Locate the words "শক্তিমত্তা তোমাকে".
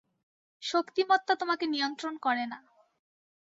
0.63-1.65